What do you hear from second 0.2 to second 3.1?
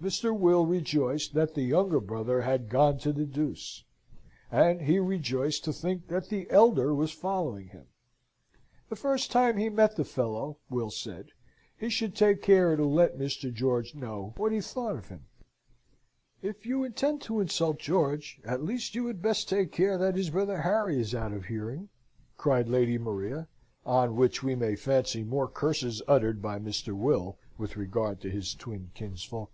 Will rejoiced that the younger brother had gone